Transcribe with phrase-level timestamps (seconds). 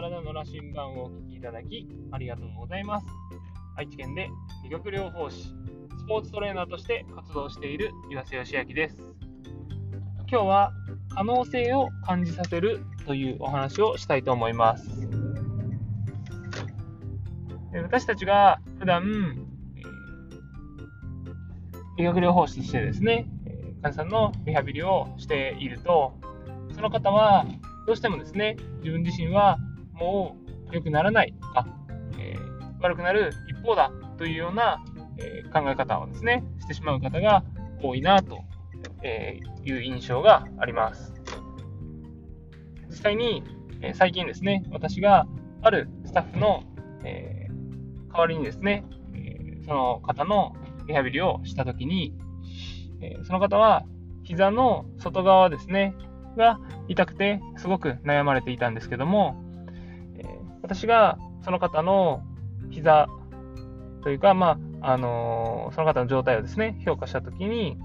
[0.00, 3.06] 体の羅針盤をお聞きいただきありがとうございます。
[3.76, 4.28] 愛知県で
[4.62, 5.52] 理学療法士、ス
[6.08, 9.02] ポーツトレーナーとして活動している岩瀬義明です。
[10.30, 10.72] 今日は
[11.08, 14.88] 可能性を感じさせるというお話をしたいと思います。
[17.72, 19.48] 私たちが普段、
[21.96, 23.26] 理学療法士としてですね、
[23.82, 26.14] 患者さんのリハビリをしていると、
[26.76, 27.44] その方は
[27.88, 29.58] どうしてもですね、自分自身は
[29.98, 30.36] も
[30.70, 31.66] う良くならないとか、
[32.18, 34.84] えー、悪くなる一方だというような、
[35.18, 37.44] えー、考え方をですね、してしまう方が
[37.82, 38.44] 多いなと、
[39.64, 41.12] いう印象があります。
[42.88, 43.42] 実際に、
[43.80, 45.26] え最近ですね、私が
[45.62, 46.64] あるスタッフの、
[47.04, 47.46] え
[48.12, 48.84] 代わりにですね、
[49.14, 50.56] えその方の
[50.86, 52.14] リハビリをしたときに、
[53.00, 53.84] えその方は
[54.24, 55.94] 膝の外側ですね、
[56.36, 56.58] が
[56.88, 59.36] 痛くてすごく悩まれていたんですけども、
[60.68, 62.22] 私がその方の
[62.70, 63.08] 膝
[64.02, 67.78] というか、まあ、あのー、その方の状態をですね、評価したときに、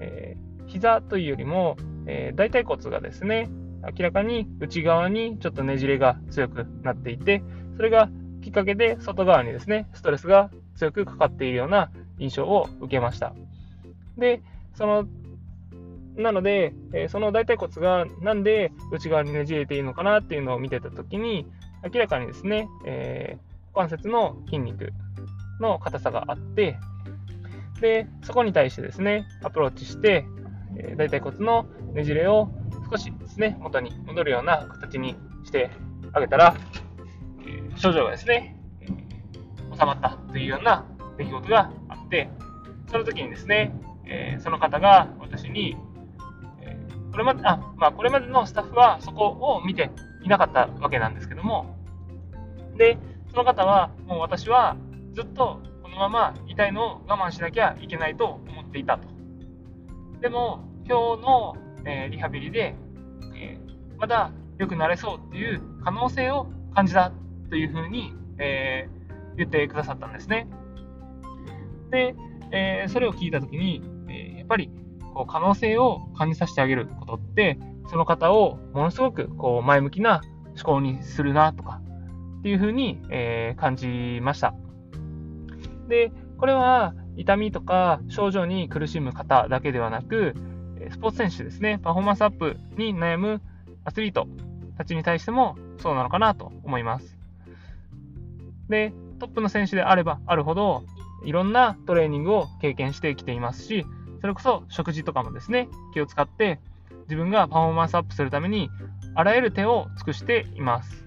[0.00, 3.50] えー、膝というよりも、えー、大腿骨がですね、
[3.82, 7.42] 明らかに内側にちょっとねじれが強くなっていて、
[7.74, 8.08] それが
[8.42, 13.34] きっかけで外側にですね、ストレスが強くかかっているような印象を受けました。
[14.16, 14.40] で、
[14.74, 15.08] その、
[16.14, 21.46] なので、えその大腿骨がなんで内側にねじれているのかなっていうのを見てたときに、
[21.82, 24.92] 明らかにですね、えー、股関節の筋肉
[25.60, 26.76] の硬さがあって、
[27.80, 30.26] で、そこに対してですね、アプローチして、
[30.76, 32.50] えー、大腿骨のねじれを
[32.90, 35.70] 少しですね、元に戻るような形にして
[36.12, 36.54] あげたら、
[37.42, 40.84] えー、症状がですね、え、収まったというような
[41.16, 42.28] 出来事があって、
[42.90, 43.72] その時にですね、
[44.04, 45.76] えー、その方が私に、
[46.60, 46.76] え
[47.12, 49.90] これまで、あ、まあ、これまでのスタッフはそこを見て
[50.22, 51.76] いなかったわけなんですけども、
[52.76, 52.98] で、
[53.30, 54.76] その方は、もう私は
[55.12, 59.08] ずっとこのまま痛いのを我慢しなきゃいけないと思っていたと。
[60.20, 62.74] でも、今日の、えー、リハビリで、
[63.34, 67.12] えー、まだ良くなれそうっていう可能性を感じた
[67.48, 70.48] というふうに、えー、言ってくださったんですね。
[71.90, 72.14] で、
[72.52, 74.70] えそれを聞いたときに、えやっぱり
[75.14, 77.58] こう可能性を感じさせてあげることって、
[77.90, 80.22] その方をものすごくこう前向きな
[80.54, 81.80] 思考にするなとか
[82.38, 84.54] っていうふうに、え感じました。
[85.88, 90.34] で、これは痛みとか症状に苦しむ方だけではなく、
[90.90, 93.42] スポーツ選手ですね、パフォーマンスアップに悩む
[93.84, 94.28] アスリート
[94.78, 97.18] たちに対してもそうなのかなと思います。
[98.68, 100.84] で、トップの選手であればあるほど、
[101.24, 103.84] いろんなトレーニングを経験してきていますし、
[104.20, 106.60] それこそ食事とかもですね、気を使って
[107.10, 108.70] 自分がパフォーマンスアップするために
[109.16, 111.04] あらゆる手を尽くしています。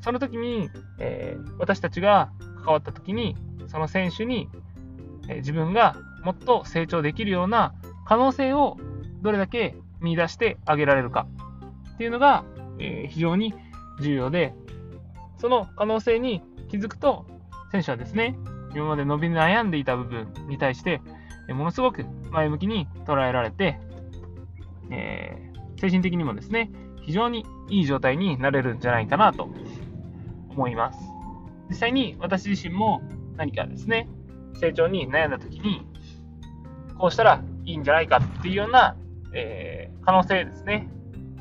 [0.00, 2.30] その時に、えー、私たちが
[2.64, 3.36] 関わった時に、
[3.66, 4.48] その選手に、
[5.28, 7.74] えー、自分がもっと成長できるような
[8.06, 8.78] 可能性を
[9.20, 11.26] どれだけ見出してあげられるか
[11.94, 12.44] っていうのが、
[12.78, 13.52] えー、非常に
[14.00, 14.54] 重要で、
[15.36, 17.26] その可能性に気づくと、
[17.70, 18.38] 選手はですね、
[18.74, 21.02] 今まで伸び悩んでいた部分に対して、
[21.48, 23.78] ものすごく前向きに捉えられて、
[24.90, 26.70] えー、精神的にもですね、
[27.02, 29.48] 非常にいい状態になれるんじゃないかなと
[30.50, 30.98] 思います。
[31.68, 33.02] 実際に私自身も
[33.36, 34.08] 何かですね、
[34.54, 35.86] 成長に悩んだ時に、
[36.98, 38.96] こうしたらいいんじゃないかっていうような、
[39.32, 40.88] えー、可能性ですね、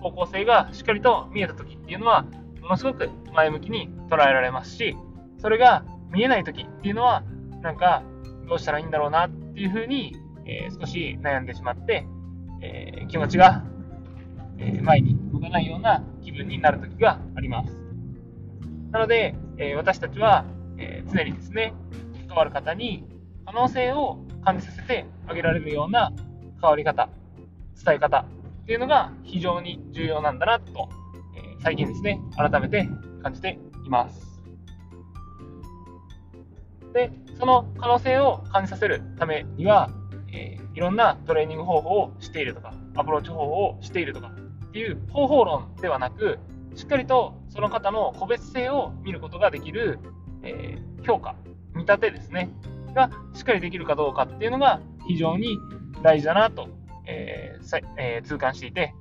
[0.00, 2.26] 方向性がしっかりと見えた時っていうのは、
[2.60, 4.96] ものすごく前向きに捉えられますし、
[5.38, 7.22] それが見えない時っていうのは、
[7.62, 8.02] なんか、
[8.48, 10.14] どうしたらいいんだろうなっていうふうに、
[10.44, 12.06] えー、少し悩んでしまって、
[12.62, 13.62] えー、気持ちが、
[14.58, 17.72] え前に動かないような気分になる時があります。
[18.90, 20.44] なので、え私たちは、
[20.78, 21.72] え常にですね、
[22.28, 23.04] 関わる方に
[23.44, 26.12] 可能性を感じさせてあげられるような
[26.60, 27.08] 関わり方、
[27.84, 28.20] 伝え方
[28.62, 30.88] っていうのが非常に重要なんだなと、
[31.36, 32.88] え最近ですね、改めて
[33.22, 34.42] 感じています。
[36.92, 39.90] で、その可能性を感じさせるためには、
[40.32, 44.32] えー、いろんなトレーニング方法をしているとか、アプローチ方法をしているとか
[44.66, 46.38] っていう方法論ではなく、
[46.74, 49.98] しっかりとその方の個別性を見ることができる、
[50.42, 51.36] えー、評価、
[51.74, 52.50] 見立てですね、
[52.94, 55.58] がしっかりできるかどうかっていうのが非常に
[56.02, 56.68] 大事だなと、
[57.06, 58.94] えーえー、痛感していて、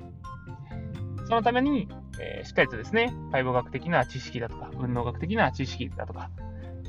[1.27, 1.87] そのために、
[2.19, 6.29] えー、しっかりとですね、解剖学的な知識だとか、運動学的な知識だとか、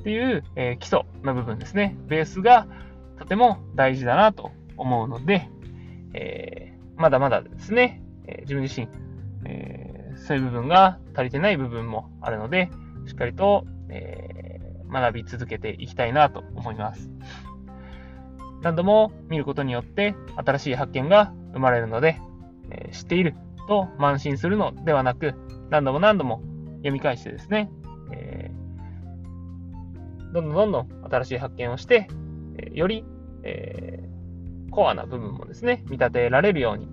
[0.00, 1.97] っていう、え、基礎の部分ですね。
[2.06, 2.69] ベースが
[3.19, 5.49] とても大事だなと思うので、
[6.12, 8.88] え、まだまだですね、え、自分自身、
[9.44, 12.70] えー、そういう部分が足りてない部分もあるので、
[13.06, 17.10] しっかりと、えー、学び続けていきたいなと思います。
[18.62, 22.20] 何度も見ることによって新しい発見が生まれるので、
[22.70, 23.34] えー、知っている
[23.69, 25.34] と慢心するのではなく、
[25.70, 26.43] 何度も何度も
[26.78, 27.70] 読み返してですね、
[28.12, 32.08] えー、どんどんどんどん新しい発見をして、
[32.58, 33.04] えより、
[33.43, 34.16] えー、
[34.71, 36.89] コアな部分もですね、見立てられるように、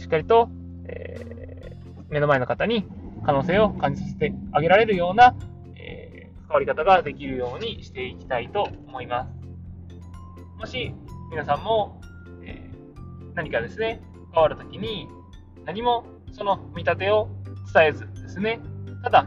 [0.00, 0.48] しっかりと、
[0.86, 1.76] え
[2.08, 2.86] 目の前の方に
[3.24, 5.34] 可能性を感じさせてあげられるような、
[5.76, 9.30] え関わり方ができるようにしていきたいと思います。
[10.58, 10.94] もし
[11.30, 12.00] 皆さんも、
[12.42, 12.70] え
[13.34, 14.02] 何かですね、
[14.32, 15.08] 関わるときに
[15.64, 17.28] 何もその見立てを
[17.72, 18.60] 伝えずですね、
[19.02, 19.26] ただ、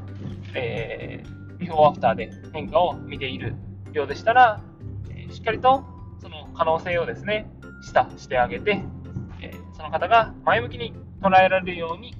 [0.53, 3.55] えー、ビフォーアフターで変化を見ている
[3.93, 4.61] ようでしたら、
[5.09, 5.83] え、しっかりと
[6.57, 7.49] 可能性をですね、
[7.83, 8.83] したしてあげて、
[9.41, 12.15] え、その方が前向きに捉えられるように、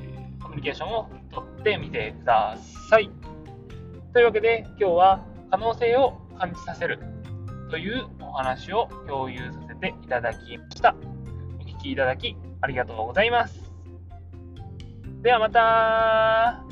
[0.00, 2.56] えコミュニケーションをとってみてくだ
[2.88, 3.10] さい。
[4.12, 7.00] というわけで、今日は可能性を感じさせる
[7.70, 10.94] というお話を共有させていただきました。
[11.60, 13.70] お聴きいただきありがとうございます。
[15.22, 16.69] ではまた